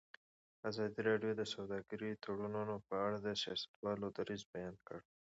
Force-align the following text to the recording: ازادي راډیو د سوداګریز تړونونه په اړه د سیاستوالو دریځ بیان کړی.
ازادي 0.69 1.01
راډیو 1.09 1.31
د 1.39 1.43
سوداګریز 1.53 2.15
تړونونه 2.23 2.75
په 2.87 2.95
اړه 3.05 3.17
د 3.21 3.27
سیاستوالو 3.43 4.07
دریځ 4.17 4.41
بیان 4.53 4.75
کړی. 4.87 5.05